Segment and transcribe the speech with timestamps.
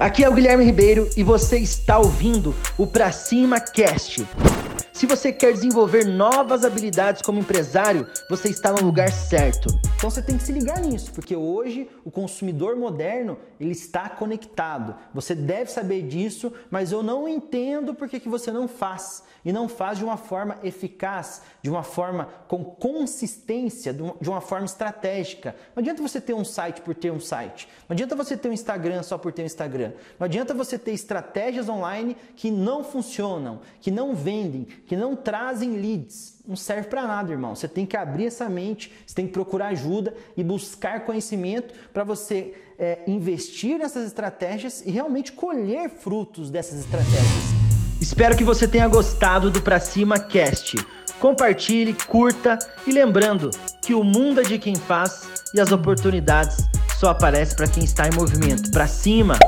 [0.00, 4.26] Aqui é o Guilherme Ribeiro e você está ouvindo o Pra Cima Cast.
[4.92, 9.68] Se você quer desenvolver novas habilidades como empresário, você está no lugar certo.
[9.96, 14.96] Então você tem que se ligar nisso, porque hoje o consumidor moderno ele está conectado.
[15.14, 19.68] Você deve saber disso, mas eu não entendo por que, você não faz e não
[19.68, 25.54] faz de uma forma eficaz, de uma forma com consistência, de uma forma estratégica.
[25.74, 27.68] Não adianta você ter um site por ter um site.
[27.88, 29.92] Não adianta você ter um Instagram só por ter um Instagram.
[30.18, 35.76] Não adianta você ter estratégias online que não funcionam, que não vendem, que não trazem
[35.76, 36.40] leads.
[36.44, 37.54] Não serve para nada, irmão.
[37.54, 42.02] Você tem que abrir essa mente, você tem que procurar ajuda e buscar conhecimento para
[42.02, 47.44] você é, investir nessas estratégias e realmente colher frutos dessas estratégias.
[48.00, 50.76] Espero que você tenha gostado do Pra Cima Cast.
[51.20, 56.56] Compartilhe, curta e lembrando que o mundo é de quem faz e as oportunidades
[56.98, 58.72] só aparecem para quem está em movimento.
[58.72, 59.38] Pra cima!